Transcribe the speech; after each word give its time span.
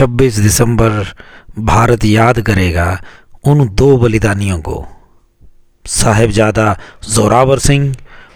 26 0.00 0.38
दिसंबर 0.38 1.14
भारत 1.58 2.04
याद 2.04 2.40
करेगा 2.40 3.00
उन 3.44 3.68
दो 3.68 3.96
बलिदानियों 3.98 4.58
को। 4.58 4.84
साहेबजादा 5.86 6.76
जोरावर 7.10 7.58
सिंह 7.58 7.94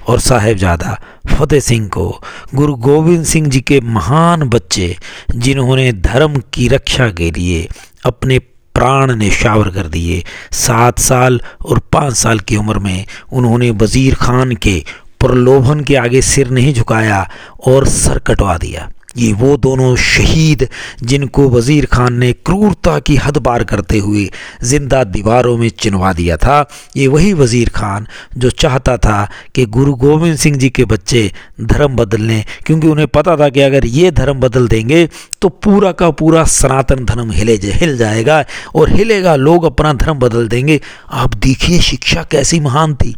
और 0.09 0.21
साहेबजादा 0.21 0.99
फतेह 1.29 1.61
सिंह 1.61 1.87
को। 1.89 2.09
गुरु 2.55 2.75
गोविंद 2.75 3.25
सिंह 3.25 3.49
जी 3.49 3.61
के 3.61 3.81
महान 3.81 4.43
बच्चे, 4.49 4.97
जिन्होंने 5.37 5.93
धर्म 5.93 6.37
की 6.53 6.69
रक्षा 6.69 7.09
के 7.11 7.31
लिए 7.31 7.69
अपने 8.07 8.39
प्राण 8.75 9.15
निशावर 9.15 9.71
कर 9.71 9.87
दिए। 9.87 10.23
सात 10.53 10.99
साल 10.99 11.41
और 11.67 11.79
पाँच 11.93 12.15
साल 12.15 12.41
की 12.41 12.57
उम्र 12.57 12.79
में 12.79 13.05
उन्होंने 13.33 13.71
वज़ीर 13.71 14.15
खान 14.15 14.53
के 14.57 14.83
प्रलोभन 15.21 15.81
के 15.81 15.97
आगे 15.97 16.23
सिर 16.23 16.51
नहीं 16.51 16.75
झुकाया 16.75 17.29
और 17.67 17.87
सर 17.89 18.19
कटवा 18.19 18.59
दिया। 18.59 18.91
ये 19.17 19.33
वो 19.33 19.57
दोनों 19.57 19.95
शहीद 19.97 20.67
जिनको 21.03 21.49
वज़ीर 21.51 21.87
खान 21.87 22.15
ने 22.15 22.33
क्रूरता 22.35 22.99
की 22.99 23.17
हद 23.17 23.39
पार 23.39 23.65
करते 23.65 23.99
हुए 23.99 24.29
ज़िंदा 24.65 25.03
दीवारों 25.07 25.57
में 25.59 25.69
चिनवा 25.71 26.13
दिया 26.13 26.37
था, 26.37 26.69
ये 26.97 27.07
वही 27.07 27.33
वज़ीर 27.35 27.69
खान 27.69 28.07
जो 28.37 28.51
चाहता 28.53 28.97
था 28.99 29.29
कि 29.55 29.67
गुरु 29.69 29.95
गोविंद 29.97 30.37
सिंह 30.37 30.57
जी 30.59 30.71
के 30.71 30.85
बच्चे 30.87 31.31
धर्म 31.63 31.97
बदल 31.97 32.23
लें 32.23 32.45
क्योंकि 32.67 32.89
उन्हें 32.89 33.09
पता 33.09 33.37
था 33.37 33.49
कि 33.49 33.61
अगर 33.61 33.87
ये 33.87 34.11
धर्म 34.13 34.41
बदल 34.41 34.69
देंगे 34.69 35.07
तो 35.43 35.49
पूरा 35.49 35.93
का 35.93 36.11
पूरा 36.13 36.45
सनातन 36.51 37.05
धर्म 37.05 37.31
हिले 37.33 37.59
हिल 37.65 37.97
जाएगा 37.97 38.45
और 38.75 38.91
हिलेगा, 38.91 39.35
लोग 39.37 39.65
अपना 39.65 39.93
धर्म 39.95 40.19
बदल 40.19 40.49
देंगे। 40.49 40.81
आप 41.13 41.35
देखिए 41.37 41.79
शिक्षा 41.83 42.23
कैसी 42.31 42.61
महान 42.61 42.95
थी। 42.95 43.15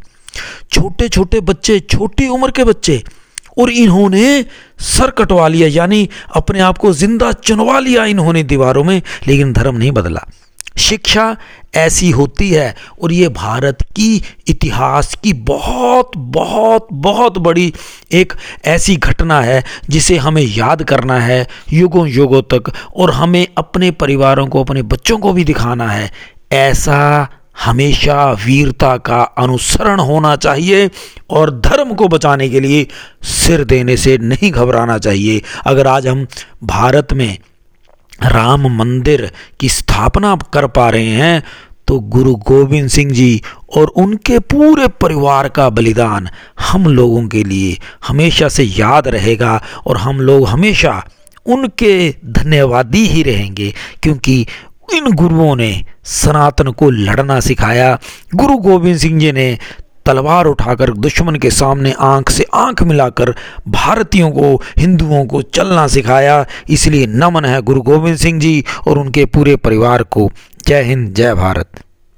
छोटे 0.71 1.09
छोटे 1.09 1.41
बच्चे, 1.41 1.79
छोटी 1.81 2.27
उम्र 2.29 2.51
के 2.51 2.65
बच्चे 2.65 3.03
और 3.59 3.71
इन्होंने 3.71 4.45
सर 4.81 5.11
कटवा 5.11 5.49
लिया, 5.49 5.69
यानी 5.69 6.09
अपने 6.37 6.61
आप 6.61 6.79
को 6.79 6.93
ज़िंदा 6.93 7.33
चुनवा 7.33 7.79
लिया 7.81 8.05
इन्होंने 8.05 8.43
दीवारों 8.43 8.85
में, 8.85 9.01
लेकिन 9.27 9.53
धर्म 9.53 9.77
नहीं 9.77 9.91
बदला। 9.91 10.27
शिक्षा 10.79 11.37
ऐसी 11.75 12.11
होती 12.11 12.51
है, 12.51 12.75
और 13.03 13.13
ये 13.13 13.29
भारत 13.29 13.83
की 13.97 14.23
इतिहास 14.49 15.15
की 15.15 15.33
बहुत 15.33 16.11
बहुत 16.17 16.89
बहुत 16.93 17.39
बड़ी 17.39 17.73
एक 18.13 18.33
ऐसी 18.65 18.97
घटना 18.97 19.41
है, 19.41 19.63
जिसे 19.91 20.17
हमें 20.17 20.43
याद 20.43 20.83
करना 20.83 21.19
है 21.21 21.47
युगों 21.73 22.07
युगों 22.09 22.43
तक, 22.43 22.73
और 22.97 23.11
हमें 23.11 23.47
अपने 23.59 23.91
परिवारों 23.91 24.47
को, 24.47 24.65
अपने 24.65 24.83
बच्चों 24.83 25.19
को 25.19 25.33
भी 25.33 25.45
दिखाना 25.45 25.89
है। 25.89 26.11
ऐसा 26.53 27.29
हमेशा 27.65 28.31
वीरता 28.45 28.97
का 28.99 29.21
अनुसरण 29.39 30.01
होना 30.01 30.35
चाहिए 30.37 30.91
और 31.31 31.51
धर्म 31.61 31.95
को 31.95 32.09
बचाने 32.09 32.49
के 32.49 32.61
लिए 32.61 32.87
सिर 33.25 33.65
देने 33.65 33.97
से 33.97 34.17
नहीं 34.19 34.51
घबराना 34.53 34.99
चाहिए। 34.99 35.43
अगर 35.67 35.87
आज 35.87 36.07
हम 36.07 36.27
भारत 36.65 37.13
में 37.13 37.39
राम 38.23 38.67
मंदिर 38.79 39.31
की 39.61 39.69
स्थापना 39.69 40.35
कर 40.53 40.67
पा 40.67 40.89
रहे 40.91 41.11
हैं 41.13 41.43
तो 41.89 41.99
गुरु 42.13 42.35
गोविंद 42.47 42.89
सिंह 42.91 43.11
जी 43.13 43.43
और 43.77 43.89
उनके 43.97 44.39
पूरे 44.39 44.87
परिवार 45.01 45.49
का 45.49 45.69
बलिदान 45.71 46.29
हम 46.61 46.87
लोगों 46.87 47.27
के 47.29 47.43
लिए 47.45 47.77
हमेशा 48.09 48.49
से 48.49 48.65
याद 48.65 49.09
रहेगा 49.09 49.61
और 49.87 49.97
हम 49.97 50.21
लोग 50.21 50.47
हमेशा 50.49 51.03
उनके 51.47 52.11
धन्यवादी 52.25 53.07
ही 53.07 53.23
रहेंगे, 53.23 53.73
क्योंकि 54.03 54.47
इन 54.95 55.13
गुरुओं 55.13 55.57
ने 55.57 55.85
सनातन 56.05 56.69
को 56.69 56.91
लड़ना 56.91 57.41
सिखाया। 57.41 57.99
गुरु 58.35 58.57
गोविंद 58.57 58.99
सिंह 58.99 59.21
जी 59.21 59.33
ने 59.33 59.59
तलवार 60.07 60.47
उठाकर 60.47 60.91
दुश्मन 60.91 61.37
के 61.37 61.51
सामने 61.51 61.95
आँख 62.01 62.31
से 62.31 62.47
आँख 62.55 62.83
मिलाकर 62.83 63.35
भारतीयों 63.69 64.31
को, 64.31 64.63
हिंदुओं 64.79 65.27
को 65.27 65.43
चलना 65.43 65.87
सिखाया। 65.87 66.47
इसलिए 66.71 67.07
नमन 67.07 67.45
है 67.45 67.63
गुरु 67.63 67.83
गोविंद 67.83 68.17
सिंह 68.17 68.41
जी 68.41 68.65
और 68.89 68.99
उनके 68.99 69.25
पूरे 69.25 69.57
परिवार 69.57 70.03
को। 70.03 70.31
जय 70.67 70.83
हिंद, 70.83 71.15
जय 71.15 71.35
भारत। 71.35 71.69